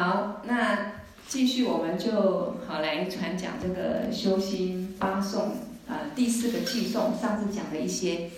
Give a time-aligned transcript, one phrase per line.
[0.00, 0.92] 好，那
[1.28, 5.50] 继续我们就好来传讲这个修心八颂
[5.86, 8.30] 啊，第四个寄颂，上次讲了一些，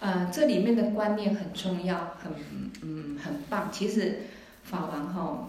[0.00, 2.32] 呃，这里面的观念很重要，很
[2.82, 3.70] 嗯很棒。
[3.72, 4.24] 其实
[4.64, 5.48] 法王哈，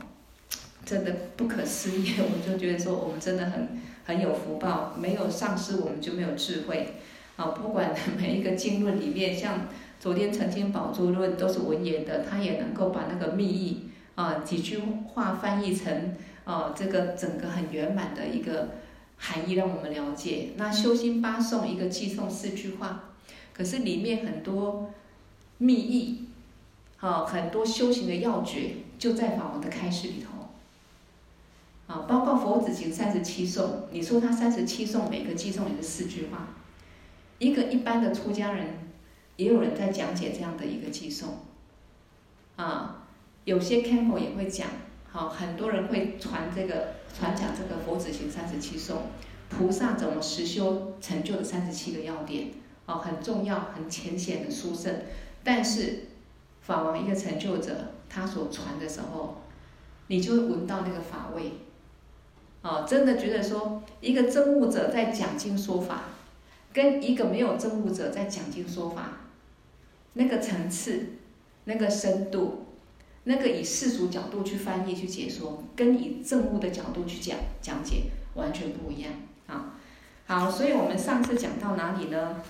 [0.85, 3.67] 真的不可思议，我就觉得说我们真的很
[4.05, 6.93] 很有福报，没有上师我们就没有智慧。
[7.35, 9.67] 啊，不管每一个经论里面，像
[9.99, 13.86] 昨天曾经宝珠论都是文言的，他也能够把那个密意
[14.17, 18.69] 啊几句话翻译成啊这个整个很圆满的一个
[19.17, 20.49] 含义，让我们了解。
[20.57, 23.11] 那修心八颂一个寄颂四句话，
[23.53, 24.91] 可是里面很多
[25.59, 26.25] 密意，
[26.99, 30.33] 啊很多修行的要诀就在法王的开示里头。
[31.87, 36.49] 啊，包括佛子行三十七颂，你说他三十七颂每个寄颂也是四句话。
[37.39, 38.65] 一个一般的出家人，
[39.37, 41.37] 也有人在讲解这样的一个寄送，
[42.57, 43.06] 啊，
[43.47, 44.67] 有些 camp 也会讲，
[45.09, 49.03] 好，很多人会传这个传讲这个佛子行三十七颂，
[49.47, 52.49] 菩萨怎么实修成就的三十七个要点，
[52.87, 54.93] 哦，很重要，很浅显的殊胜，
[55.45, 56.07] 但是
[56.59, 59.41] 法王一个成就者，他所传的时候，
[60.07, 61.53] 你就会闻到那个法味，
[62.63, 66.01] 哦，真的觉得说一个证悟者在讲经说法。
[66.73, 69.21] 跟一个没有证悟者在讲经说法，
[70.13, 71.13] 那个层次、
[71.63, 72.66] 那个深度、
[73.29, 78.03] 那个以世俗角度去翻译去解说，跟以证悟的角度去讲讲解
[78.35, 79.11] 完全不一样
[79.47, 79.75] 啊！
[80.25, 82.41] 好，所以我们上次讲到哪里呢？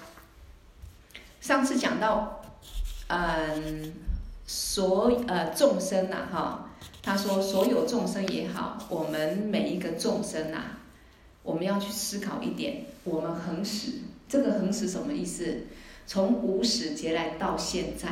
[1.41, 2.43] 上次讲到，
[3.07, 3.91] 嗯，
[4.45, 6.69] 所呃众生呐、哈，
[7.01, 10.77] 他说所有众生也好，我们每一个众生呐、
[11.41, 13.93] 我们要去思考一点，我们恒时。
[14.29, 15.63] 这个恒时什么意思？
[16.05, 18.09] 从无始劫来到现在，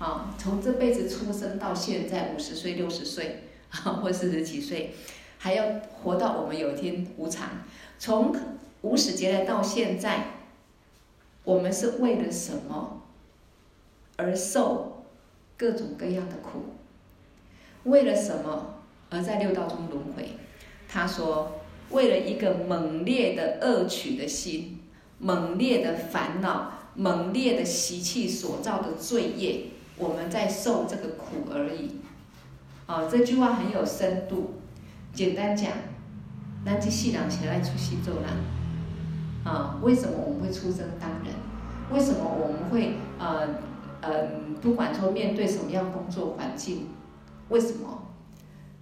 [0.00, 4.94] 啊，从这辈子出生到现在五十岁、六十岁，啊或四十几岁，
[5.36, 7.50] 还要活到我们有一天无常。
[7.98, 8.34] 从
[8.80, 10.38] 无始劫来到现在，
[11.44, 13.02] 我们是为了什么
[14.16, 15.04] 而受
[15.58, 16.64] 各种各样的苦？
[17.84, 20.30] 为了什么而在六道中轮回？
[20.88, 21.60] 他说，
[21.90, 24.78] 为了一个猛烈的恶取的心。
[25.22, 29.64] 猛烈的烦恼，猛烈的习气所造的罪业，
[30.00, 32.00] 我们在受这个苦而已。
[32.86, 34.54] 啊，这句话很有深度。
[35.12, 35.70] 简单讲，
[36.64, 38.28] 南极细朗起来出西周啦。
[39.44, 41.34] 啊，为什么我们会出生当人？
[41.92, 43.48] 为什么我们会呃
[44.00, 44.26] 呃，
[44.60, 46.88] 不管说面对什么样工作环境，
[47.48, 48.06] 为什么？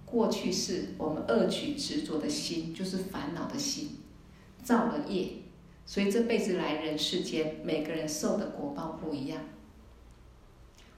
[0.05, 3.99] 过去是我们恶取执着的心，就是烦恼的心，
[4.63, 5.33] 造了业。
[5.85, 9.39] 所以这辈子来人世间，每个人受的果报不一样。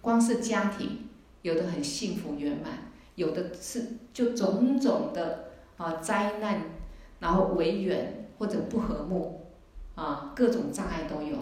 [0.01, 1.07] 光是家庭，
[1.41, 6.61] 有的很幸福圆满，有的是就种种的啊灾难，
[7.19, 9.41] 然后违缘或者不和睦，
[9.95, 11.37] 啊各种障碍都有。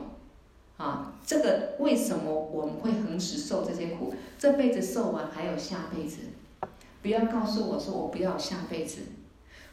[0.77, 4.13] 啊，这个为什么我们会恒时受这些苦？
[4.37, 6.19] 这辈子受完还有下辈子，
[7.01, 9.01] 不要告诉我说我不要下辈子，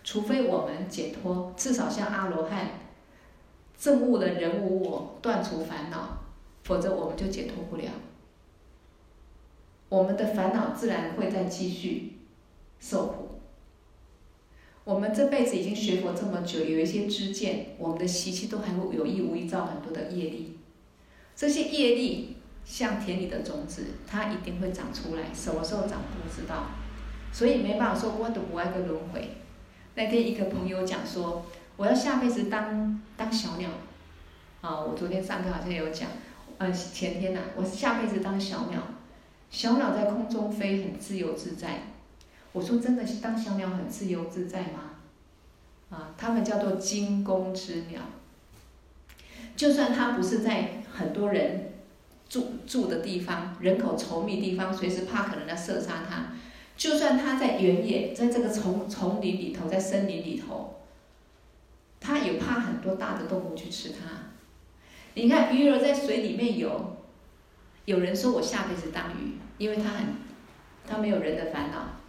[0.02, 2.70] 除非我们解脱，至少像阿罗汉。
[3.78, 6.18] 证悟了人无我，断除烦恼，
[6.64, 7.84] 否则我们就解脱不了。
[9.88, 12.18] 我们的烦恼自然会再继续
[12.78, 13.40] 受苦。
[14.84, 20.58] 我们这辈子已经学佛这么久，有一些知见，我们的习气都还会有意无意造很多的业力。
[21.34, 26.66] 这些业力像田里的种子，它一定会长出来，什么时候长不知道。
[27.32, 29.36] 所以没办法说我都不爱个轮回。
[29.94, 31.44] 那天一个朋友讲说。
[31.78, 33.68] 我要下辈子当当小鸟，
[34.62, 34.80] 啊！
[34.80, 36.08] 我昨天上课好像有讲，
[36.56, 38.80] 呃，前天呐、啊，我下辈子当小鸟，
[39.50, 41.82] 小鸟在空中飞很自由自在。
[42.52, 44.90] 我说真的是当小鸟很自由自在吗？
[45.90, 48.00] 啊，他们叫做惊弓之鸟。
[49.56, 51.72] 就算它不是在很多人
[52.28, 56.32] 住住的地方，人口稠密地方，随时怕可能要射杀它。
[56.76, 60.74] 就算它在原野，在这个丛丛林里头，在森林里头。
[62.00, 64.30] 它也怕很多大的动物去吃它。
[65.14, 66.95] 你看鱼儿在水里面游，
[67.86, 70.06] 有人说我下辈子当鱼，因为它很，
[70.86, 72.00] 它没有人的烦恼，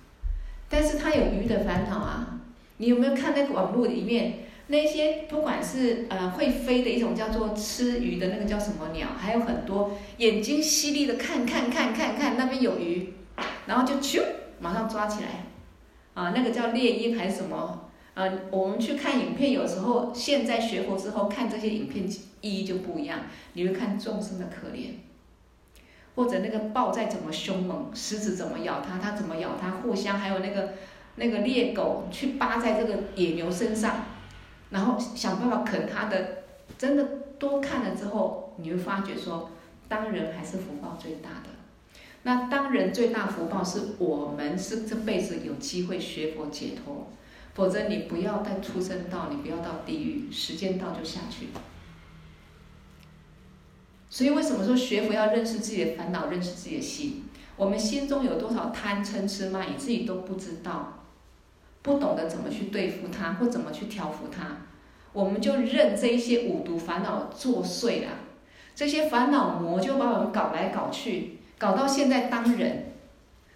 [0.68, 2.40] 但是它有鱼的烦恼啊。
[2.80, 13.14] 你有没有看那个网络里面那些不管是呃会飞的一种叫做吃鱼的那个叫什么鸟，还有很多眼睛犀利的看看看看看那边有鱼，
[13.66, 14.22] 然后就咻
[14.60, 15.46] 马上抓起来，
[16.14, 17.90] 啊那个叫猎鹰还是什么？
[18.16, 22.08] 呃，我们去看影片，有时候现在学佛之后看这些影片
[22.42, 23.20] 意义就不一样。
[23.54, 24.90] 你会看众生的可怜，
[26.18, 30.74] 或者那个豹再怎么凶猛，狮子怎么咬它，它怎么咬它，互相还有那个
[31.16, 34.04] 那个猎狗去扒在这个野牛身上，
[34.72, 36.40] 然后想办法啃它的，
[36.76, 37.06] 真的
[37.38, 39.52] 多看了之后，你会发觉说，
[39.88, 41.52] 当人还是福报最大的。
[42.24, 47.08] 那当人最大福报是我们是这辈子有机会学佛解脱，
[47.54, 51.50] 否则你不要再出生到，你不要到地狱，时间到就下去。
[54.18, 57.26] 所以为什么说学佛要认识自己的烦恼，认识自己的心？
[57.56, 61.04] 我们心中有多少贪嗔痴慢，你自己都不知道，
[61.84, 64.64] 不懂得怎么去对付它，或怎么去调伏它，
[65.14, 68.10] 我们就任这一些五毒烦恼作祟了。
[68.74, 72.94] 这些烦恼魔就把我们搞来搞去，搞到现在当人，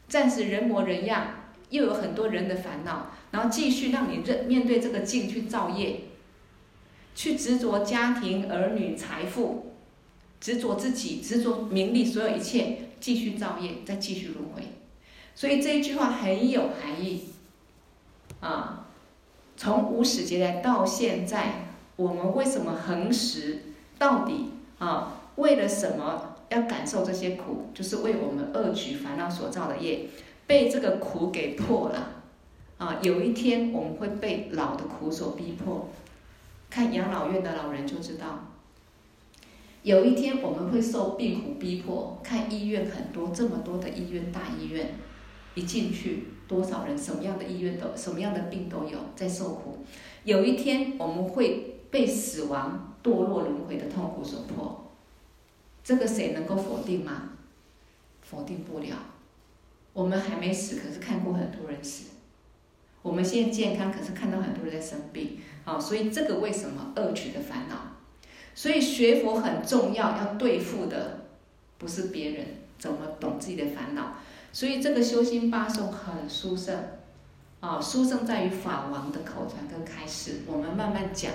[0.07, 1.25] 暂时人模人样，
[1.71, 6.01] 又有很多人的烦恼，然后继续让你认面对这个境去造业，
[7.15, 9.70] 去执着家庭、儿女、财富。
[10.41, 14.63] 执着自己，执着名利，所有一切，继续造业，再继续轮回。
[15.35, 17.29] 所以这一句话很有含义
[18.41, 18.87] 啊！
[19.55, 23.59] 从无始劫来到现在，我们为什么恒时？
[23.99, 24.49] 到底
[24.79, 27.69] 啊，为了什么要感受这些苦？
[27.73, 30.07] 就是为我们恶举烦恼所造的业，
[30.47, 32.23] 被这个苦给破了
[32.79, 32.97] 啊！
[33.03, 35.87] 有一天我们会被老的苦所逼迫，
[36.69, 38.50] 看养老院的老人就知道。
[39.83, 44.93] 有一天我们会受病苦逼迫，看医院很多，这么多的医院，大医院，
[45.55, 49.79] 一进去多少人，什么样的医院都，什么样的病都有在受苦。
[50.23, 54.91] 有一天我们会被死亡、堕落、轮回的痛苦所迫，
[55.83, 57.29] 这个谁能够否定吗？
[58.21, 58.95] 否定不了。
[59.93, 62.11] 我们还没死，可是看过很多人死。
[63.01, 65.39] 我们现在健康，可是看到很多人在生病。
[65.65, 67.90] 啊，所以这个为什么恶取的烦恼？
[68.53, 71.21] 所以学佛很重要，要对付的
[71.77, 72.45] 不是别人，
[72.77, 74.15] 怎么懂自己的烦恼。
[74.53, 76.77] 所以这个修心八颂很殊胜，
[77.61, 80.41] 啊，殊胜在于法王的口传跟开示。
[80.45, 81.31] 我们慢慢讲，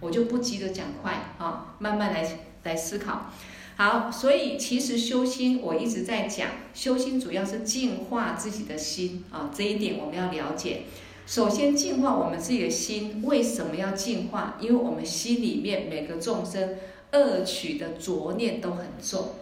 [0.00, 3.30] 我就不急着讲快啊，慢慢来来思考。
[3.76, 10.82] 好，所以其实修心我一直在讲，修心主要是净化自己的心啊，这一点我们要了解。
[11.28, 14.56] 首先净化我们自己的心，为什么要净化？
[14.58, 16.76] 因为我们心里面每个众生
[17.12, 19.32] 恶取的浊念都很重，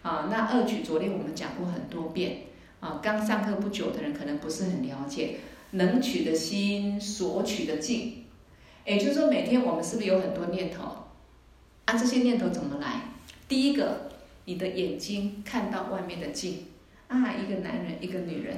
[0.00, 2.44] 啊，那恶取浊念我们讲过很多遍，
[2.80, 5.40] 啊，刚上课不久的人可能不是很了解，
[5.72, 8.24] 能取的心，所取的境，
[8.86, 10.84] 也就是说每天我们是不是有很多念头？
[11.84, 13.02] 啊，这些念头怎么来？
[13.46, 14.08] 第一个，
[14.46, 16.68] 你的眼睛看到外面的境，
[17.08, 18.56] 啊，一个男人，一个女人。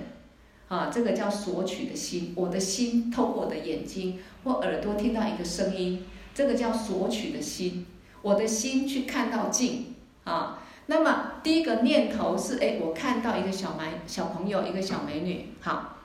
[0.72, 2.32] 啊，这个叫索取的心。
[2.34, 6.02] 我的心透过我的眼睛或耳朵听到一个声音，
[6.34, 7.84] 这个叫索取的心。
[8.22, 10.62] 我的心去看到镜啊。
[10.86, 15.48] 那么第一个念头是，哎，我看到一个小蛮小朋友，一个小美女。
[15.60, 15.98] 好，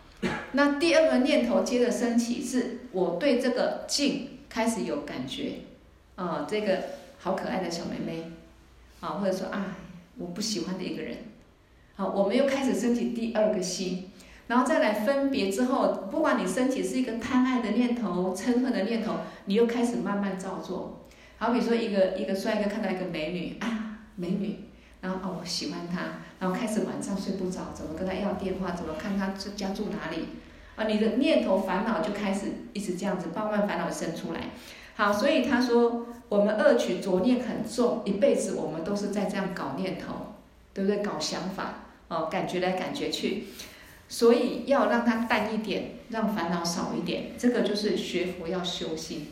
[0.51, 5.59] 那第二个念头接着升起，是我对这个镜开始有感觉。
[6.15, 6.83] 啊，这个
[7.19, 8.33] 好可爱的小妹妹。
[8.99, 9.77] 啊，或者说啊，
[10.17, 11.19] 我不喜欢的一个人。
[11.95, 14.06] 好，我们又开始升起第二个心。
[14.47, 19.15] 然后再来分别之后，不管你升起是一个贪爱的念头、嗔恨的念头，
[19.45, 21.05] 你又开始慢慢照做。
[21.37, 24.55] 好比说一个一个帅哥看到一个美女，啊，美女，
[25.01, 26.01] 然后哦喜欢她，
[26.39, 30.29] 然后开始晚上睡不着，怎么跟她要电话，怎么看她家住哪里，
[30.75, 34.51] 啊，你的念头烦恼就开始一直这样子，慢慢烦恼生出来。
[34.95, 40.33] 好，所以他说我们恶取浊念很重，一辈子我们都是在这样搞念头，
[40.73, 41.03] 对不对？
[41.03, 43.43] 搞想法，哦，感觉来感觉去。
[44.09, 49.27] 所以要让它淡一点，让烦恼少一点，这个就是学佛要修心，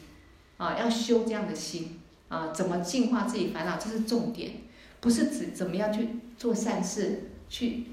[0.57, 4.51] 啊，要修这样的心，啊，怎么净化自己烦恼，这是重点，
[4.99, 7.85] 不是指怎么样去做善事，去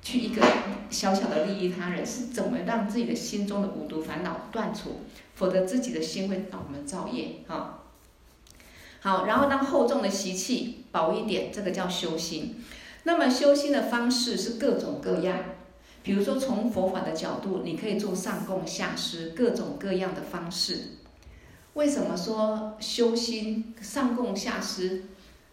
[0.00, 0.42] 去一个
[0.88, 5.02] 小小的利益他人，是怎么让自己的心中的五毒烦恼断除，
[5.34, 7.82] 否则自己的心会让我们造业，啊，
[9.00, 12.64] 好，然后让厚重的习气薄一点，这个叫修心。
[13.02, 15.38] 那么修心的方式是各种各样。
[16.04, 20.78] 比如说，从佛法的角度，你可以做上供下施，各种各样的方式。
[21.72, 25.04] 为什么说修心上供下施，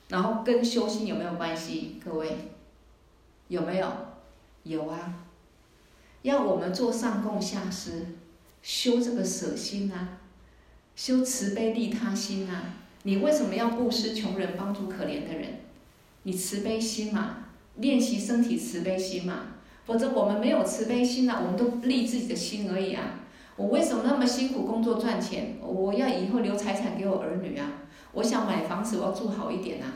[0.09, 2.01] 然后跟修心有没有关系？
[2.03, 2.51] 各位
[3.47, 3.89] 有没有？
[4.63, 5.23] 有啊。
[6.23, 8.07] 要我们做上供下施，
[8.61, 10.19] 修这个舍心啊，
[10.97, 12.75] 修慈悲利他心啊。
[13.03, 15.61] 你为什么要布施穷人，帮助可怜的人？
[16.23, 17.37] 你慈悲心嘛，
[17.77, 19.45] 练习身体慈悲心嘛。
[19.85, 23.03] 否则我们没有慈悲心啊，我们都利自己的心而已啊。
[23.55, 25.57] 我为什么那么辛苦工作赚钱？
[25.61, 27.67] 我要以后留财产给我儿女啊。
[28.13, 29.93] 我想买房子，我要住好一点啊。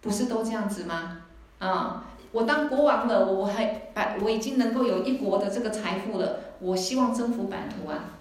[0.00, 1.22] 不是都这样子吗？
[1.58, 3.64] 啊，我当国王了，我还
[3.94, 8.18] 把我已经能够有一国的这个财富了，我希望征服版图啊。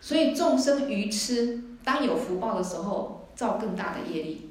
[0.00, 4.45] 所以众生愚痴，当有福报的时候，造更大的业力。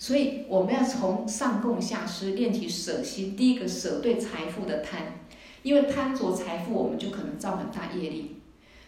[0.00, 3.36] 所以我们要从上供下施练起舍心。
[3.36, 5.02] 第一个舍对财富的贪，
[5.62, 8.36] 因为贪着财富，我们就可能造很大业力。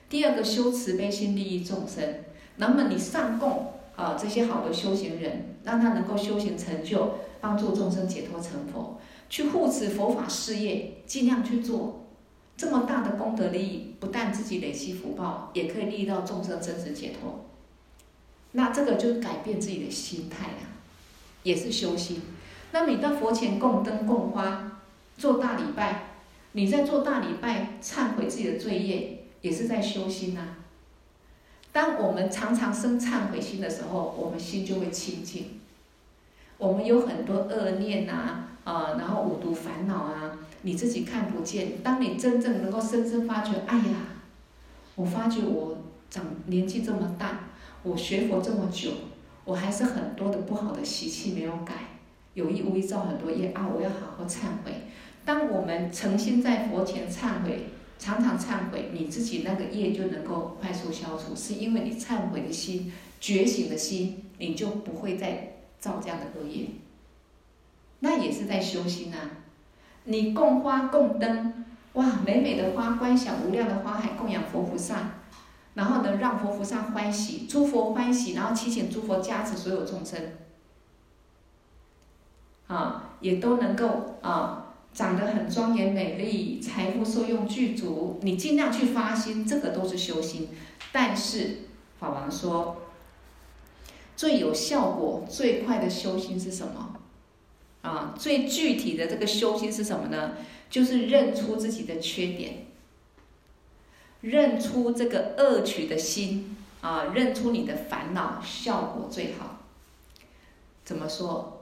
[0.09, 2.25] 第二个修慈悲心利益众生，
[2.57, 12.07] 那么你上供啊这些好的修行人，让他能够修行成就，帮助众生解脱成佛，去护持佛法事业，尽量去做
[12.57, 17.45] 这么大的功德利益，不但自己累积福报，也可以利益到众生真实解脱。
[18.53, 20.72] 那这个就改变自己的心态啊。
[21.43, 22.23] 也是修心。
[22.73, 24.81] 那你到佛前供灯供花，
[25.19, 26.05] 做大礼拜，
[26.53, 30.57] 你在做大礼拜，忏悔自己的罪业，也是在修心呐、啊。
[31.73, 35.61] 当我们常常生忏悔心的时候，我们心就会清净。
[36.59, 41.83] 我们有很多恶念呐，啊，然后五毒烦恼啊，你自己看不见。
[41.83, 43.95] 当你真正能够深深发觉，哎呀，
[44.95, 47.41] 我发觉我长年纪这么大，
[47.83, 48.91] 我学佛这么久。
[49.45, 51.75] 我还是很多的不好的习气没有改，
[52.35, 53.69] 有意无意造很多业啊！
[53.75, 54.73] 我要好好忏悔。
[55.25, 57.67] 当我们诚心在佛前忏悔，
[57.99, 66.67] 常常忏悔，你自己那个业就能够快速消除，是因为你忏悔的心、觉醒的心，你就不会再造这样的恶业。
[68.01, 69.19] 那也是在修心啊！
[70.05, 75.22] 你供花供灯，哇，美美的花，观想无量的花海，供养佛菩萨。
[75.75, 80.21] 然后呢，让佛菩萨欢喜，诸佛欢喜，然后祈请诸佛加持所有众生，
[82.67, 88.19] 啊，也都能够啊，长得很庄严美丽，财富受用具足。
[88.23, 90.51] 你尽量去发心，这个都是修心。
[90.93, 91.61] 但是
[91.99, 92.83] 法王说，
[94.15, 96.97] 最有效果、最快的修心是什么？
[97.81, 100.33] 啊，最具体的这个修心是什么呢？
[100.69, 102.67] 就是认出自己的缺点。
[104.23, 109.59] 认出这个恶取的心啊，认出你的烦恼，效果最好。
[110.85, 111.61] 怎么说？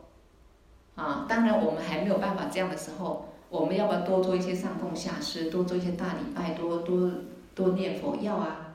[0.95, 7.11] 啊，当然我们还没有办法这样的时候，我们要不要多做一些上供下施，多做一些大礼拜，多多
[7.55, 8.17] 多念佛？
[8.21, 8.75] 要啊。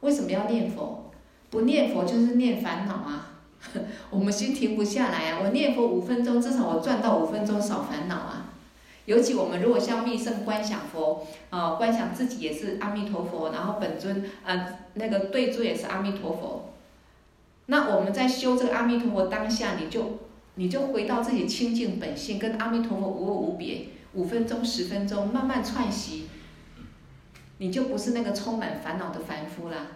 [0.00, 1.10] 为什么要念佛？
[1.50, 3.34] 不念佛就是念烦恼啊。
[4.10, 5.40] 我们心停不下来啊。
[5.42, 8.44] 我念佛五分钟，至少我赚到五分钟少烦恼啊。
[9.08, 16.74] 尤其我们如果像密圣观想佛，啊、呃，观想自己也是阿弥陀佛，然后本尊，啊、呃，那个对尊也是阿弥陀佛，
[17.64, 20.18] 那我们在修这个阿弥陀佛当下，你就
[20.56, 26.28] 你就回到自己清净本性，跟阿弥陀佛无二无别，五分钟、十分钟，慢慢串习，
[27.56, 29.86] 你就不是那个充满烦恼的凡夫啦，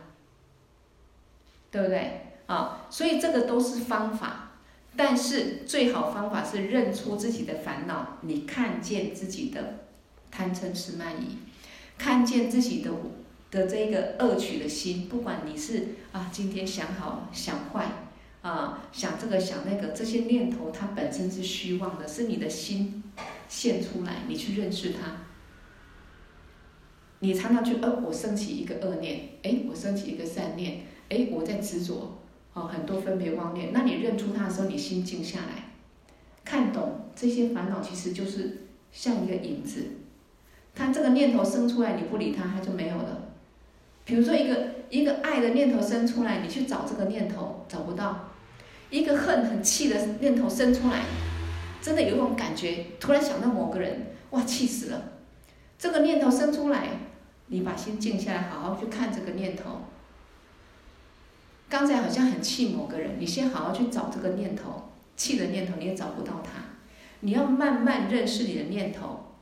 [1.71, 2.29] 对不对？
[2.47, 4.52] 啊，所以这个都是方法。
[4.95, 9.87] 但是最好方法是认出自己的烦恼，你看见自己的
[10.31, 11.39] 贪嗔痴慢疑，
[11.97, 12.91] 看见自己的
[13.51, 17.87] 的这个恶取的心，不管你是啊今天想好想坏
[18.43, 23.03] 啊想这个想那个，这些念头它本身是虚妄的，是你的心
[23.49, 25.17] 现出来，你去认识它。
[27.21, 32.22] 你常常去，呃，我升起一个恶念，哎，我升起一个善念，哎，我在执着。
[32.55, 35.71] 哦，很多分别妄念，那你认出它的时候，你心静下来，
[36.45, 39.87] 看懂这些烦恼其实就是像一个影子，
[40.75, 43.29] 它这个念头生出来，你不理它，它就没有了。
[44.05, 48.29] 比如说一个一个爱的念头生出来，你去找这个念头找不到；
[48.91, 51.05] 一个恨很气的念头生出来，
[51.81, 55.13] 真的有一种感觉，突然想到某个人，哇，气死了。
[55.79, 56.89] 这个念头生出来，
[57.47, 59.81] 你把心静下来，好好去看这个念头。
[61.73, 66.65] 刚才好像很气某个人，你先好好去找这个念头，气的念头你也找不到他，
[67.21, 69.33] 你要慢慢认识你的念头，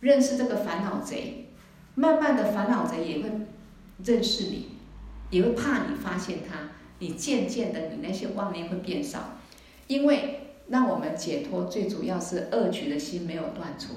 [0.00, 1.46] 认识这个烦恼贼，
[1.94, 3.30] 慢慢的烦恼贼也会
[4.04, 4.70] 认识你，
[5.30, 9.38] 也会怕你发现他，你渐渐的你那些妄念会变少，
[9.86, 13.92] 因为让我们解脱最主要是恶取的心没有断除，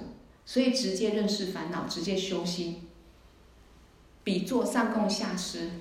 [0.46, 2.88] 所以直接认识烦恼，直接修心，
[4.24, 5.72] 比做上供下施。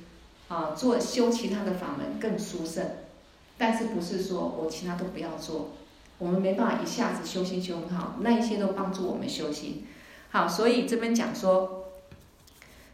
[0.48, 2.84] 啊，做修其他的法门更殊胜，
[3.56, 5.72] 但是不是说我其他都不要做，
[6.18, 9.86] 我们没办法一下子修心修很好，那一些都帮助我们修心。
[10.30, 11.84] 好，所以这边讲说，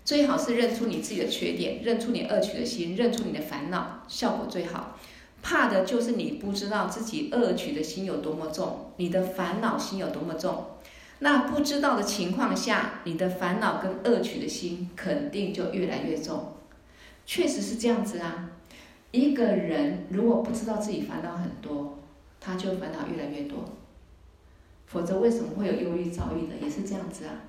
[0.04, 4.98] 最好是认出你自己的缺点，认出你恶取的心，认出你的烦恼，效果最好。
[5.40, 10.64] 怕的就是你不知道自己恶取的心有多么重，你的烦恼心有多么重。
[11.18, 16.53] 那不知道的情况下，你的烦恼跟恶取的心肯定就越来越重。
[17.26, 18.50] 确实是这样子啊！
[19.10, 21.98] 一个人如果不知道自己烦恼很多，
[22.40, 23.64] 他就烦恼越来越多。
[24.86, 26.54] 否则为什么会有忧郁、躁郁的？
[26.62, 27.44] 也是这样子啊，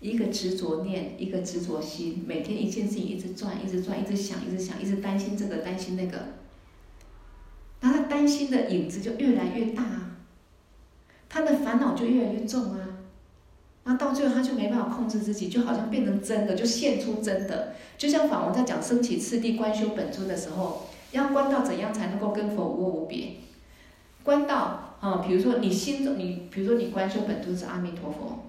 [0.00, 6.18] 一个执着念，一个执着心，每天一件事情一直转，一直转，一直想，一直想，一直担心这个，担心那个，
[7.80, 10.16] 那他担心的影子就越来越大啊，
[11.28, 12.88] 他的烦恼就越来越重啊。
[13.84, 17.74] 那到最后他就没办法控制自己，就好像变成真的，就现出真的。
[18.02, 23.34] 就像法王在讲升起次第观修本尊的时候，要观到怎样才能够跟佛无我无别？
[24.24, 28.40] 观到啊，比如说你心中，你比如说你观修本尊是阿弥陀佛，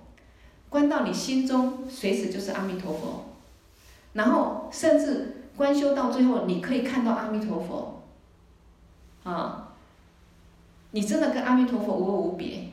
[0.70, 3.26] 观到你心中随时就是阿弥陀佛，
[4.14, 8.02] 然后甚至观修到最后，你可以看到阿弥陀佛，
[9.24, 9.76] 啊，
[10.90, 12.70] 你真的跟阿弥陀佛无我无别。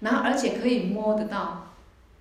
[0.00, 1.66] 然后，而且可以摸得到，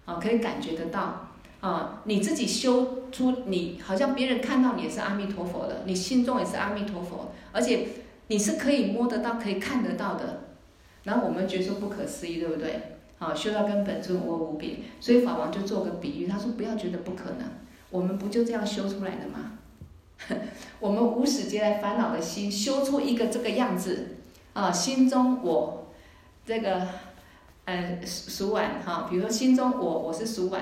[0.03, 1.26] 啊，可以感觉得到，
[1.59, 7.87] 啊，你自己修出你，好像别人看到你也是阿弥陀佛的，你心中也是阿弥陀佛，而且
[8.27, 10.41] 你是可以摸得到、可以看得到的。
[11.03, 12.97] 然后我们觉得说不可思议，对不对？
[13.17, 17.49] 啊，修到跟本尊我无别，所以法王就做个比喻，他说不要觉得不可能，
[17.89, 19.53] 我们不就这样修出来的吗？
[20.79, 24.17] 我们无始劫来烦恼的心修出一个这个样子，
[24.53, 25.87] 啊，心中我
[26.45, 26.87] 这个。
[27.69, 30.61] 嗯，鼠丸哈，比如说心中我我是鼠丸，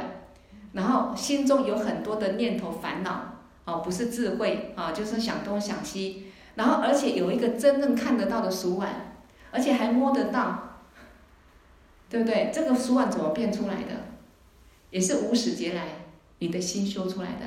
[0.75, 9.15] 然后心中有很多的念头烦恼，哦，不是智慧啊，就是想东想西，然后而且有一个真正看得到的鼠碗，
[9.51, 10.81] 而且还摸得到，
[12.09, 12.51] 对不对？
[12.53, 14.05] 这个鼠碗怎么变出来的？
[14.89, 15.87] 也是无始劫来
[16.39, 17.45] 你的心修出来的。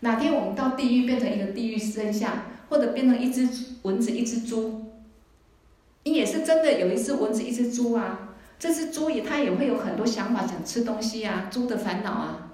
[0.00, 2.32] 哪天我们到地狱变成一个地狱身相，
[2.68, 3.48] 或者变成一只
[3.82, 4.92] 蚊子、一只猪，
[6.04, 8.28] 你也是真的有一只蚊子、一只猪啊。
[8.58, 12.51] 这只猪也，它也会有很多想法，想吃东西啊，猪的烦恼啊，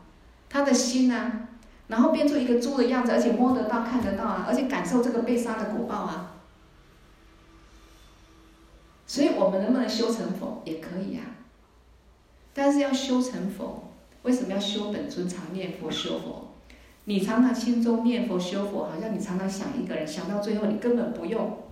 [0.49, 1.49] 他的心啊，
[1.89, 6.35] 然后变出一个猪的样子，而且摸得到、看得到啊，而且感受这个被杀的果报啊。
[9.07, 11.25] 所以我们能不能修成佛也可以啊，
[12.53, 16.53] 但是要修成佛，为什么要修本尊常念佛修佛？
[17.05, 21.65] 你常常心中念佛修佛，好像你常常想一个人，想到最后你根本不用。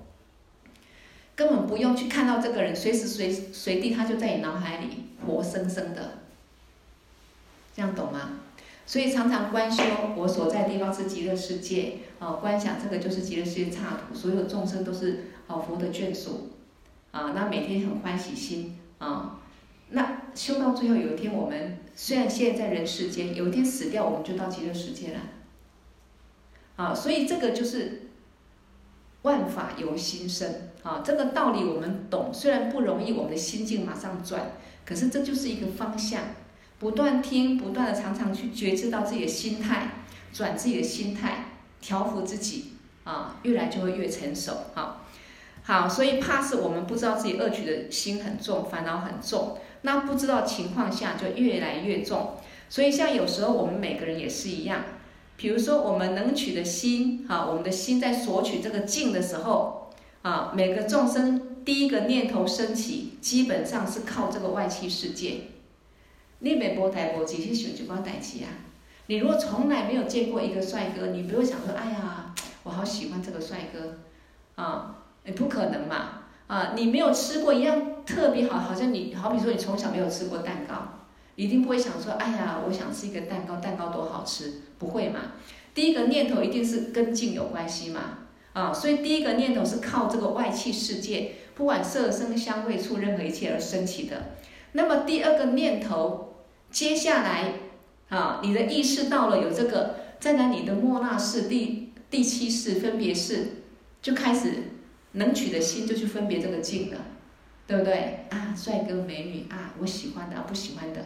[1.35, 6.13] 根本不用去看到这个人，随时随随地他就在你脑海里活生生的，
[7.75, 8.41] 这样懂吗？
[8.87, 9.83] 所以常常观修，
[10.17, 16.51] 我所在地方是极乐世界，啊，观想这个就是极乐世界刹土，所有众生都是啊佛的眷属，
[17.11, 19.41] 啊，那每天很欢喜心，啊，
[19.91, 25.21] 那修到最后有一天，我们虽然现在在人世间，有一天死掉，我们就到极乐世界了，
[26.77, 28.03] 啊，所以这个就是。
[29.23, 30.49] 万法由心生，
[30.85, 34.53] 啊，这个道理我们懂，虽然不容易，我们的心境马上转，
[34.85, 36.23] 可是这就是一个方向，
[36.79, 41.47] 不断听，不断的常常去觉知到自己的心态，转自己的心态，
[41.81, 42.73] 调伏自己，
[43.05, 45.05] 啊，越来就会越成熟，好，
[45.63, 52.35] 好，所以怕是我们不知道自己恶取的心很重，烦恼很重，那不知道情况下就越来越重，
[52.69, 54.85] 所以像有时候我们每个人也是一样。
[55.39, 59.91] 比如说，我们能取的心，哈，我们的心在索取这个境的时候，
[60.23, 65.41] 啊，每个众生第一个念头升起，基本上是靠这个外气世界。
[66.41, 68.49] 你没波台波机去选就光代机啊！
[69.07, 73.99] 你如果从来没有见过一个帅哥，你不会想说，哎呀，我好喜欢这个帅哥，
[74.63, 80.93] 啊，你不可能嘛，啊，你没有吃过一样特别好，好像你好比说你从小没有吃过蛋糕。
[81.37, 85.33] 一定不会想说，哎呀，我想吃一个蛋糕，蛋糕多好吃，不会嘛？
[85.75, 88.01] 第一个念头一定是跟境有关系嘛，
[88.55, 94.33] 啊，所以第一个念头是靠这个外气世界，不管色声香味触任何一切而升起的。
[94.77, 96.35] 那么第二个念头，
[96.71, 97.55] 接下来
[98.11, 103.63] 啊，你的意识到了有这个，再来你的莫那式第第七式分别识，
[104.03, 104.53] 就开始
[105.13, 106.99] 能取的心就去分别这个境了，
[107.67, 108.27] 对不对？
[108.29, 111.01] 啊，帅哥美女啊，我喜欢的，不喜欢的。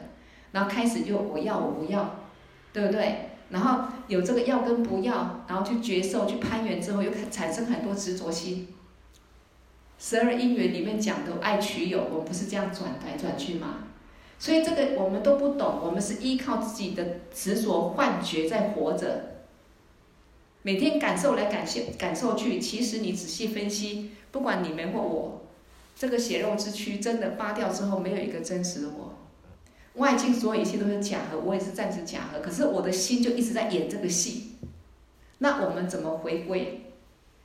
[0.50, 2.16] 然后开始就我要我不要，
[2.72, 3.30] 对不对？
[3.50, 8.66] 然后有这个要跟不要，然后去觉受去攀缘之后，又产生很多执着心。
[10.02, 13.84] 十二因缘里面讲的爱取有，我们不是这样转来转去吗？
[14.38, 19.42] 所以这个我们都不懂，我们是依靠自己的执着幻觉在活着，
[20.62, 22.58] 每天感受来感受感受去。
[22.58, 25.42] 其实你仔细分析，不管你们或我，
[25.94, 29.14] 这个血肉之躯真的扒掉之后，没有一个真实的我。
[29.96, 34.52] 外境所有一切都是假合，我也是暂时假合，可是我的心就一直在演这个戏。
[35.38, 36.89] 那我们怎么回归？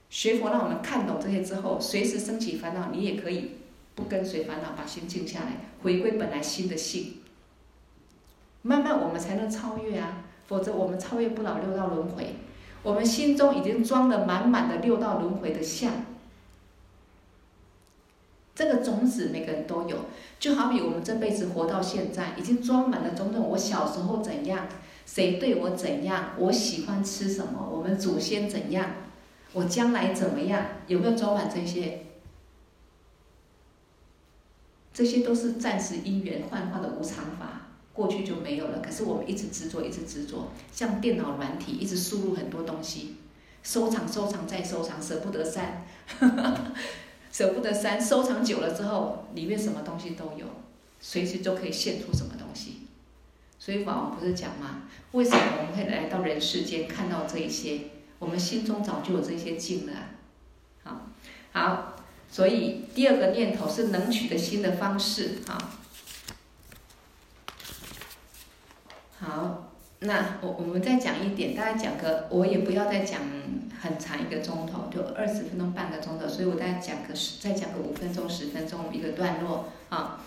[0.09, 3.51] 学佛让我们看懂这些之后，随时升起烦恼，你也可以
[3.95, 7.15] 不跟随烦恼，把心静下来，回归本来心的性。
[8.61, 12.35] 慢慢我们才能超越啊，否则我们超越不了六道轮回。
[12.81, 15.91] 我们心中已经装了满满的六道轮回的相，
[18.53, 20.05] 这个种子每个人都有，
[20.39, 23.49] 就好比我们这辈子活到现在，已经装满了种种。
[23.49, 24.67] 我小时候怎样，
[25.05, 28.91] 谁对我怎样，我喜欢吃什么，我们祖先怎样，
[29.55, 32.01] 我将来怎么样，有没有装满这些？
[34.93, 38.81] 这些都是暂时因缘幻化的无常法，过去就没有了。
[38.81, 43.15] 可是我们一直执着，一直执着，像电脑软体，一直输入很多东西，
[43.63, 45.85] 收藏、收藏再收藏，舍不得删。
[47.31, 50.45] 舍不得删，收藏久了之后，里面什么东西都有，
[50.99, 52.87] 随时都可以现出什么东西。
[53.57, 54.83] 所以法王不是讲吗？
[55.13, 57.79] 为什么我们会来到人世间看到这一些？
[58.25, 59.93] 我们心中早就有这些境了。
[60.83, 61.07] 好，
[61.51, 61.93] 好，
[62.27, 65.41] 所以第二个念头是能取的心的方式。
[65.47, 65.57] 好，
[69.19, 73.21] 好，那我我们再讲一点，大家讲个，我也不要再讲。
[73.79, 80.25] 很长一个钟头，就二十分钟，半个钟头，所以我再讲个十，再讲个五分钟、十分钟一个段落啊，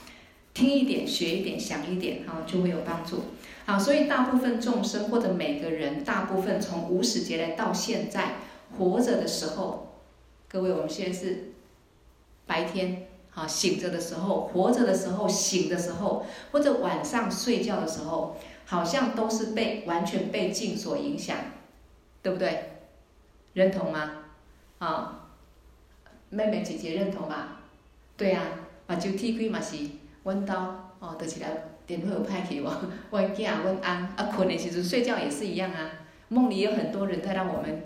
[0.55, 3.25] 听一点，学一点，想一点啊，就会有帮助。
[3.69, 8.37] 好，所以大部分众生或者每个人，大部分从无始劫来到现在
[8.79, 9.93] 活着的时候，
[10.49, 11.53] 各位，我们现在是
[12.47, 21.37] 白天啊，醒着的时候，活着的时候，醒的时候，或者晚上睡觉的时候，好像都是被完全被境所影响，
[22.23, 22.71] 对不对？
[23.53, 24.13] 认同吗？
[24.79, 25.29] 啊、
[26.31, 27.59] 妹妹姐姐认同吗？
[28.17, 28.45] 对啊，
[28.87, 29.77] 目睭铁开嘛是，
[30.23, 32.69] 弯刀哦，得起来电话有歹去无？
[33.11, 35.91] 阮囝阮翁啊困的时阵睡觉也是一样啊，
[36.29, 37.83] 梦里有很多人在让我们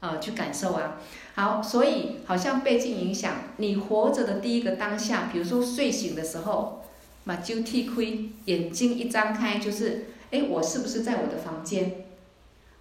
[0.00, 1.00] 啊、去感受啊。
[1.36, 6.82] 好，所以好像被境影响，你活着的第一个当下，比如说睡醒的时候，
[7.22, 8.02] 目睭铁开，
[8.46, 12.04] 眼睛一张开就是，哎，我是不是在我的房间？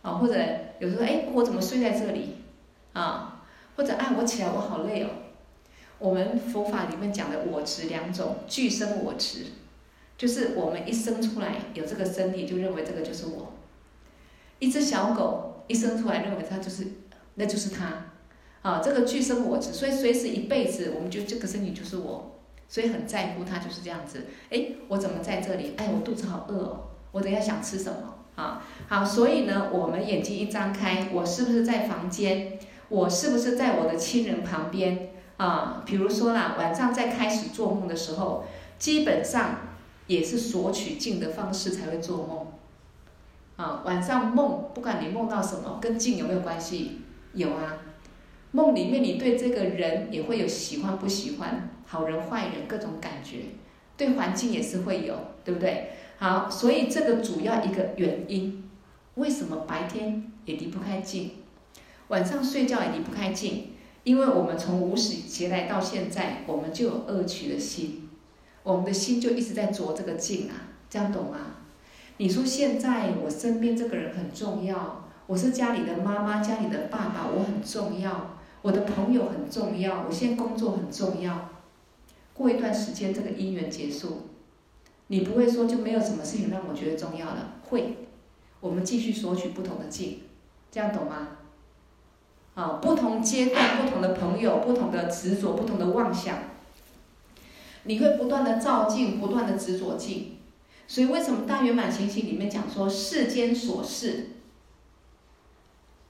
[0.02, 0.36] 啊，或者
[0.80, 2.38] 有时候，哎，我怎么睡在这里？
[2.94, 3.44] 啊，
[3.76, 5.10] 或者，哎，我起来我好累哦。
[6.00, 9.46] 我们佛法里面讲的我执两种，俱生我执，
[10.18, 13.54] 就是我们一生出来有这个身体，就认为这个就是我。
[14.60, 16.88] 一只小狗一生出来，认为它就是，
[17.36, 18.06] 那就是它。
[18.62, 24.28] 啊，这个俱生我执，所以随时一辈子，我们就这个身体就是我，所以很在乎它就是这样子。
[24.50, 25.74] 哎，我怎么在这里？
[25.76, 28.14] 哎，我肚子好饿哦，我等下想吃什么？
[28.36, 32.58] 啊，好，所以呢，我们眼睛一张开，我是不是在房间？
[32.88, 35.10] 我是不是在我的亲人旁边？
[35.36, 38.46] 啊，比如说啦，晚上在开始做梦的时候，
[38.80, 39.58] 基本上
[40.08, 42.48] 也是索取境的方式才会做梦。
[43.56, 47.02] 啊，晚上梦，不管你梦到什么，跟境有没有关系？
[47.34, 47.78] 有啊，
[48.52, 53.38] 梦里面你对这个人也会有喜欢不喜欢，好人坏人各种感觉，
[53.96, 55.90] 对环境也是会有，对不对？
[56.18, 58.70] 好，所以这个主要一个原因，
[59.16, 61.32] 为什么白天也离不开境，
[62.08, 63.68] 晚上睡觉也离不开境？
[64.04, 68.03] 因为我们从无始劫来到现在，我们就有恶取的心，
[68.64, 70.56] 我们的心就一直在着这个境啊，
[70.90, 71.38] 这样懂吗？
[72.18, 81.50] 你说现在我身边这个人很重要，我是家里的妈妈，家里的爸爸，我很重要，我的朋友很重要，我现在工作很重要，
[82.34, 84.30] 过一段时间这个因缘结束。
[85.08, 87.56] 你不会说就没有什么事情让我觉得重要了？
[87.70, 87.98] 会，
[88.62, 90.22] 我们继续索取不同的境，
[90.72, 91.28] 这样懂吗？
[92.54, 96.38] 啊，不同阶段、不同的朋友、不同的执着、不同的妄想，
[97.84, 100.38] 你会不断的照镜，不断的执着境。
[100.88, 104.32] 所以为什么大圆满行行里面讲说世间琐事，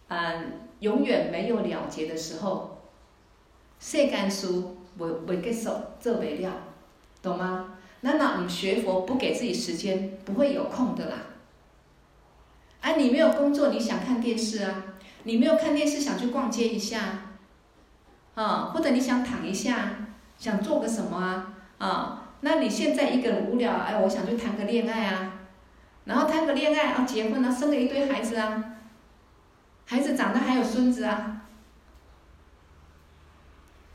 [0.08, 2.82] 嗯，永远没有了结的时候，
[3.80, 4.48] 世间事
[4.98, 6.52] 未未结束，做未了，
[7.22, 7.76] 懂吗？
[8.02, 11.18] 那那你学佛不给自己时间，不会有空的啦。
[12.82, 14.84] 哎，你没有工作，你想看电视啊？
[15.24, 17.30] 你没有看电视，想去逛街一下，
[18.36, 18.72] 啊？
[18.74, 20.08] 或者你想躺一下，
[20.38, 21.54] 想做个什么啊？
[21.84, 22.20] 啊？
[22.42, 25.34] 那你现在一个人无聊，哎，我想去谈个恋爱啊，
[26.06, 28.76] 然后谈个恋爱啊，结婚了，生了一堆孩子啊，
[29.86, 31.42] 孩子长大还有孙子啊。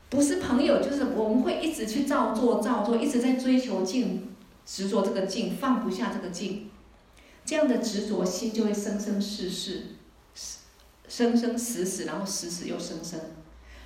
[0.09, 4.33] 不是朋友，就是我们会一直去造作、造作，一直在追求境，
[4.65, 6.71] 执着这个境，放不下这个境，
[7.45, 9.95] 这样的执着心就会生生世世，
[11.07, 13.19] 生生死死，然后死死又生生，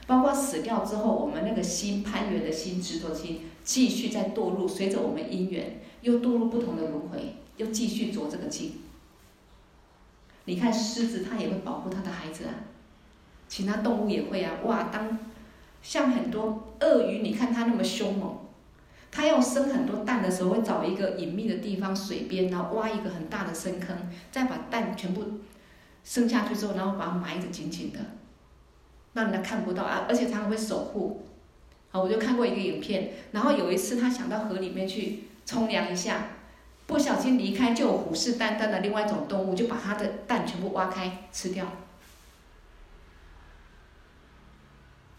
[0.07, 8.73] 包括死掉之后，我们那个心攀缘的心、执着心，继续在堕入，随着我们因缘，又堕入不同的轮回，又继续着这个境。
[10.45, 12.54] 你看狮子，它也会保护它的孩子啊，
[13.47, 15.17] 其他动物也会啊，哇，当。
[15.82, 18.38] 像很多鳄鱼，你看它那么凶猛，
[19.12, 23.93] 它要生很多蛋的时候，会找一个隐秘的地方，水边，然后挖一个很大的深坑，
[24.32, 25.21] 再把蛋全部
[26.06, 27.99] 生下去之后，然后把它埋得紧紧的，
[29.12, 31.21] 让人家看不到啊，而且它还会守护，
[31.93, 36.27] 啊，我就看过一个影片，然后有一次他想到河里面去冲凉一下，
[36.88, 41.65] 不小心离开，就有虎视眈眈的另外一种动物就把它的蛋全部挖开吃掉。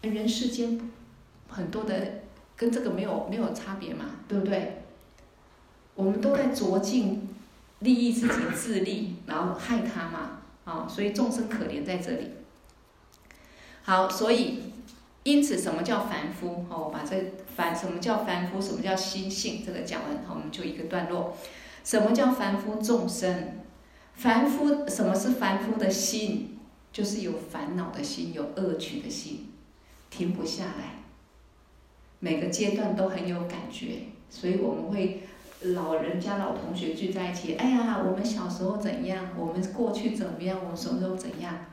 [0.01, 0.91] 人世间
[1.47, 2.21] 很多的
[2.55, 4.83] 跟这个没有没有差别嘛，对不对？
[5.95, 7.29] 我们都在着尽
[7.79, 12.31] 利益自己自利，然后害他嘛，啊，所以众生可怜在这里。
[13.83, 14.73] 好，所以
[15.25, 16.67] 因此什么叫凡夫？
[16.69, 17.15] 哦，我把这
[17.55, 18.61] 凡什么叫凡夫？
[18.61, 19.63] 什么叫心性？
[19.65, 21.35] 这个讲完，好，我们就一个段落。
[21.83, 23.57] 什么叫凡夫众生？
[24.13, 26.59] 凡夫什么是凡夫的心？
[26.93, 29.51] 就是有烦恼的心，有恶取的心。
[30.11, 31.03] 停不下来，
[32.19, 35.23] 每个阶段都很有感觉，所以我们会
[35.61, 37.55] 老人家、老同学聚在一起。
[37.55, 39.29] 哎呀，我们小时候怎样？
[39.35, 40.59] 我们过去怎么样？
[40.63, 41.65] 我们什么时候怎样？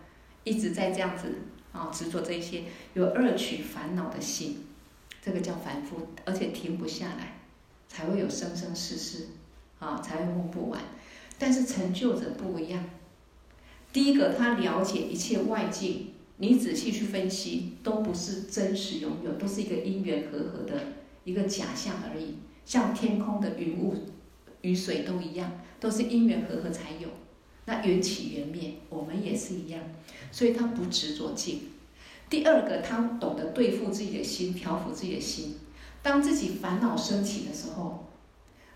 [0.44, 1.34] 一直在这样子
[1.72, 4.66] 啊，执着这些有恶取烦恼的心，
[5.20, 7.40] 这个叫凡夫，而且停不下来，
[7.88, 9.28] 才会有生生世世
[9.78, 10.80] 啊，才会梦不完。
[11.38, 12.84] 但是成就者不一样，
[13.92, 16.08] 第一个他了解一切外境。
[16.38, 20.74] 你仔细去分析，都不是真实拥有，都是一个因缘和合的
[21.22, 22.38] 一个假象而已。
[22.64, 23.94] 像天空的云雾、
[24.62, 27.08] 雨水都一样，都是因缘和合才有。
[27.64, 29.80] 那缘起缘灭，我们也是一样，
[30.30, 31.70] 所以他不执着境。
[32.28, 35.56] 第二个，他懂得对付自己的心，调伏自己的心。
[36.02, 38.08] 当自己烦恼升起的时候，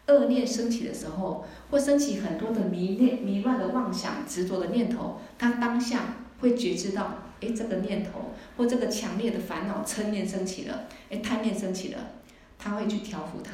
[0.07, 7.23] 恶念升起的时候，或升起很多的迷念、迷乱的妄想、执着的念头，他当下会觉知到。
[7.39, 12.13] 哎，这个念头或这个强烈的烦恼嗔念升起了，哎，贪念升起了，
[12.59, 13.53] 他会去调伏它。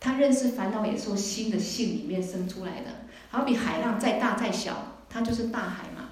[0.00, 2.86] 他认识烦恼也是从心的性里面生出来的，
[3.36, 4.74] 好比海浪再大再小，
[5.10, 6.08] 它就是大海嘛，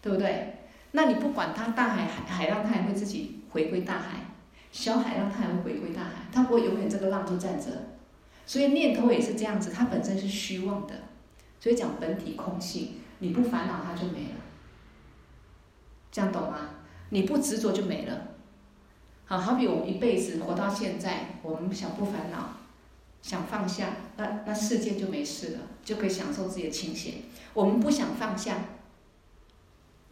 [0.00, 0.58] 对不对？
[0.92, 4.20] 那你不管它大海海海浪，它也会自己回归大海；
[4.70, 7.66] 小海浪，它也会回归大海，它不会永远这个浪就站着。
[8.46, 10.94] 所以念头也是这样子，它本身是虚妄的，
[11.58, 14.36] 所以讲本体空性，你不烦恼它就没了。
[16.12, 16.58] 这样懂吗？
[17.08, 18.28] 你不执着就没了。
[19.24, 22.50] 好，好比我们一辈子活到现在，我们想不烦恼，
[23.22, 27.14] 想放下，那那世界就没事了，就可以享受自己的清闲。
[27.54, 28.58] 我们不想放下，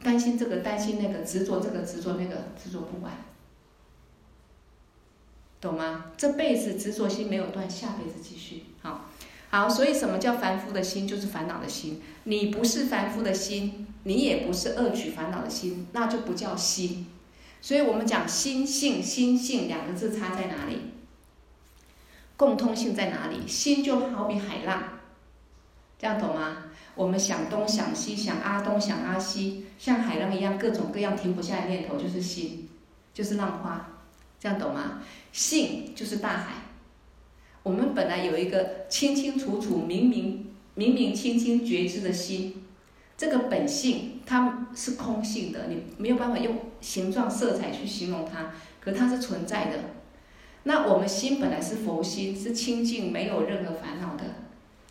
[0.03, 3.13] 担心这个担心那个，执着这个执着那个，执着不完，
[5.61, 6.07] 懂吗？
[6.17, 8.63] 这辈子执着心没有断，下辈子继续。
[8.81, 9.11] 好，
[9.51, 11.07] 好，所以什么叫凡夫的心？
[11.07, 12.01] 就是烦恼的心。
[12.25, 13.87] 你不是凡夫的心。
[14.05, 17.07] 你也不是恶取烦恼的心，那就不叫心。
[17.61, 20.79] 所以我们讲心性，心性两个字差在哪里？
[22.41, 23.47] 共通性在哪里？
[23.47, 24.83] 心就好比海浪，
[25.99, 26.57] 这样懂吗？
[26.95, 32.67] 我们想东想西，想阿东想阿西，像海浪一样，各种各样停不下来念头就是心，
[33.13, 33.99] 就是浪花，
[34.39, 35.03] 这样懂吗？
[35.33, 36.55] 性就是大海。
[37.63, 42.65] 我们本来有一个清清楚楚、明明明明清清觉知的心。
[43.19, 48.51] 这个本性它是空性的，你没有办法用形状、色彩去形容它，
[48.81, 50.00] 可它是存在的。
[50.65, 54.25] 那我们心本来是佛心，是清净，没有任何烦恼的。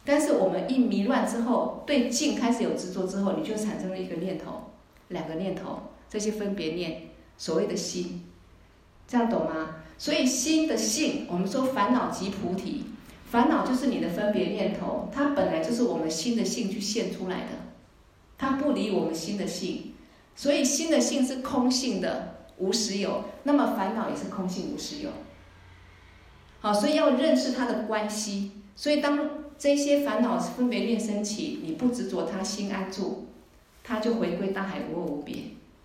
[0.03, 4.71] 但是我们一迷乱之后，对境开始有执着之后，你就产生了一个念头、
[5.10, 5.79] 两个念头，
[6.10, 8.23] 这些分别念，所谓的心，
[9.08, 9.75] 这样懂吗？
[9.99, 12.86] 所以心的性，我们说烦恼即菩提，
[13.29, 17.47] 烦恼就是你的分别念头，它本来就是我们心的性去现出来的。
[18.38, 19.93] 它不离我们心的性，
[20.36, 23.25] 所以心的性是空性的，无实有。
[23.43, 25.10] 那么烦恼也是空性无实有。
[26.61, 28.51] 好，所以要认识它的关系。
[28.75, 33.27] 所以当这些烦恼分别念升起，你不执着它，心安住，
[33.83, 35.35] 它就回归大海无我无别，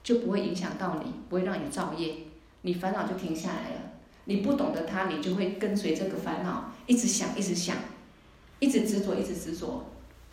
[0.02, 2.14] 就不会影响到你，不会让你造业，
[2.62, 3.80] 你烦恼就停下来了。
[4.26, 7.76] 你不懂得它，你就会跟随这个烦恼，一直想，一直想，
[8.58, 9.84] 一直执着，一直执着，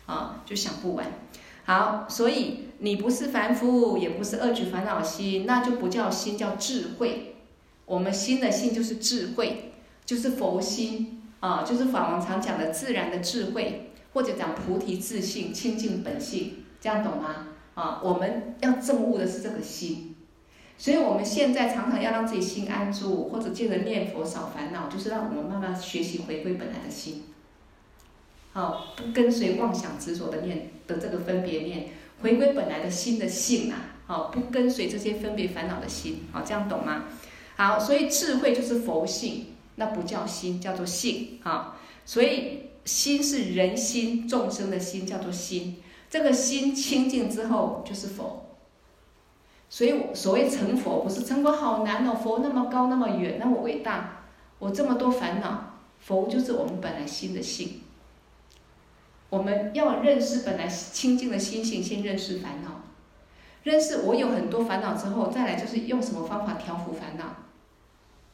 [0.06, 1.06] 啊，就想不完。
[1.64, 7.34] 好，所以你不是凡夫，也不是二举烦恼心，那就不叫心，叫智慧。
[7.84, 9.71] 我们心的性就是智慧，
[10.04, 17.48] 就是佛心啊，就是法王常讲的自然的智慧，或者讲菩提自性、清净本性，这样懂吗？
[17.74, 20.14] 啊，我们要证悟的是这个心，
[20.76, 27.22] 所以我们现在常常要让自己心安住，或者借着念佛少烦恼，就是让我们慢慢学习回归本来的心。
[28.52, 31.88] 好，不跟随妄想执着的念的这个分别念，
[32.20, 33.78] 回归本来的心的性啊！
[34.06, 37.04] 好，不跟随这些分别烦恼的心，好，这样懂吗？
[37.56, 41.76] 好，所以智慧就是佛性，那不叫心，叫做性啊。
[42.04, 48.46] 所以心是人心，众生的心叫做心，这个心清净之后就是佛。
[49.70, 54.24] 所以所谓成佛，不是成佛好难哦，佛那么高那么远，那么伟大，
[54.58, 57.80] 我这么多烦恼，佛就是我们本来心的性。
[59.30, 62.82] 我们要认识本来清净的心性，先认识烦恼。
[63.62, 67.36] 认识我有很多烦恼之后，再来就是用什么方法调伏烦恼。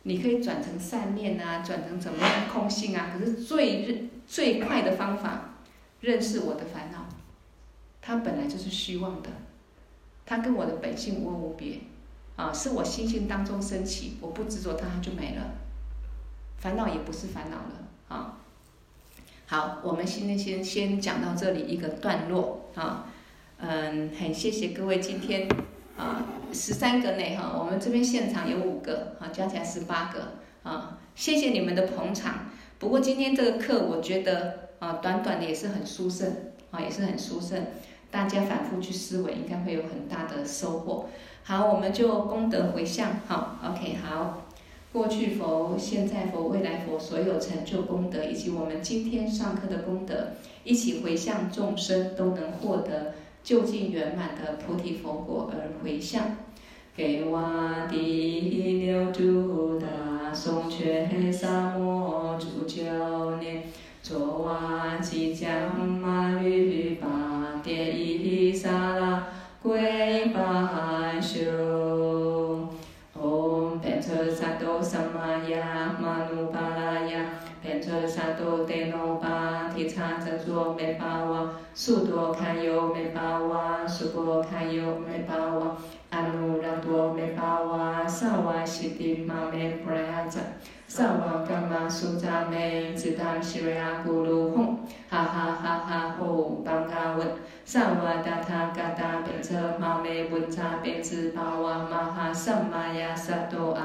[0.02, 3.10] 你可以转成善念啊，转成怎么样空性啊。
[3.12, 5.54] 可是最最快的方法，
[6.00, 7.06] 认识我的烦恼，
[8.00, 9.28] 它本来就是虚妄的。
[10.24, 11.80] 它跟我的本性无二无别，
[12.36, 15.54] 啊，是我心性当中升起，我不执着它，它就没了，
[16.58, 18.38] 烦恼也不是烦恼了，啊。
[19.46, 23.06] 好，我们今天先先讲到这里一个段落，啊，
[23.56, 25.48] 嗯，很谢谢各位今天，
[25.98, 30.32] 啊，十三个内哈，我们这边现场有五个，啊，加起来十八个，
[30.62, 32.46] 啊，谢谢你们的捧场。
[32.78, 36.32] 不过今天这个课，我觉得，啊，短短的也是很殊胜，
[36.70, 37.66] 啊，也是很殊胜。
[38.10, 41.08] 大家反复去思维，应该会有很大的收获。
[41.42, 43.10] 好，我们就功德回向。
[43.26, 44.44] 好，OK，好。
[44.90, 50.28] 过去佛、现在佛、未来佛所有成就功德，以及我们今天上课的功德，
[50.64, 53.12] 一起回向众生，都能获得
[53.48, 56.36] 究竟圆满的菩提佛果而回向。
[56.94, 57.96] 给瓦帝
[58.84, 63.62] 牛度达松却萨摩住久念。
[64.02, 69.28] 卓瓦吉将马律巴迭伊萨拉
[69.62, 69.80] 归
[81.80, 85.76] 速多堪尤美巴哇，速波堪尤美巴哇，
[86.10, 90.40] 阿努拉多没巴哇，萨瓦悉地玛美布拉呀扎。
[90.88, 94.74] 萨瓦伽玛苏扎美，只当西瑞阿咕噜吽，
[95.08, 97.24] 哈哈哈哈吼，邦嘎文，
[97.70, 103.84] 萨瓦达他嘎达变车玛美文扎变智巴瓦玛哈萨玛雅萨多阿，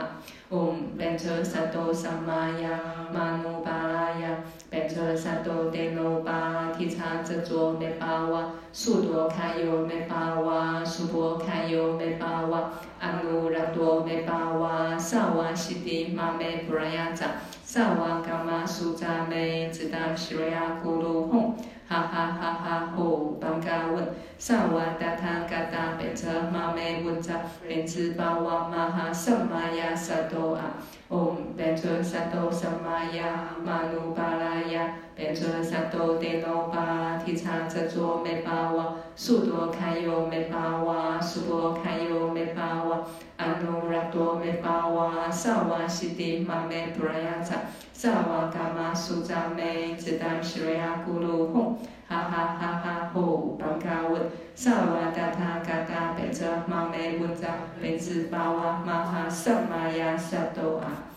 [0.49, 2.79] 唵变车萨多萨玛雅，
[3.13, 4.37] 玛努巴拉呀，
[4.69, 12.69] 变车萨多德耨巴提叉遮卓美巴哇，苏多卡尤美巴哇，苏波卡尤美巴哇。
[13.01, 17.25] 阿努拉多美巴哇，萨瓦悉地玛美布拉呀扎，
[17.65, 21.51] 萨瓦嘎玛苏扎美，只当西瑞阿咕噜吽，
[21.93, 24.03] 哈哈哈哈吼，邦嘎问，
[24.39, 27.35] 萨瓦达他嘎达变车玛美文扎，
[27.67, 30.73] 变智巴哇玛哈萨玛呀萨多啊，
[31.13, 34.95] 唵变车萨多萨玛呀，玛努巴拉呀。
[35.15, 43.03] 变车萨埵德耨巴提叉遮卓美巴哇，速多堪尤美巴哇，速波堪尤美巴哇，
[43.37, 47.57] 阿努拉多美巴哇，萨瓦悉地玛美布拉呀扎，
[47.93, 51.75] 萨瓦伽玛苏扎美，只当西瑞阿咕噜吽，
[52.07, 54.21] 哈哈哈哈吼，邦嘎问，
[54.55, 61.09] 萨瓦达他嘎达变车玛梅文扎，变智巴哇玛哈萨玛呀萨多啊。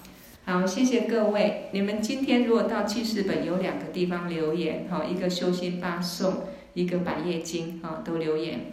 [0.45, 1.69] 好，谢谢各位。
[1.73, 6.45] 你们今天如果到记事本有两个地方留言，哈，一个修心八颂，
[6.75, 8.67] 一个百叶经，哈，都留言。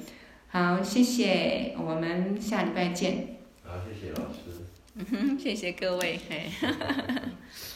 [0.49, 3.37] 好，谢谢，我们下礼拜见。
[3.63, 4.61] 好，谢谢老师。
[4.95, 6.51] 嗯哼，谢谢各位，嘿。